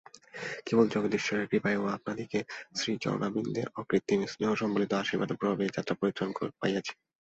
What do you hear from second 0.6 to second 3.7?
কেবল জগদীশ্বরের কৃপায় ও আপনাদিগের শ্রীচরণারবিন্দের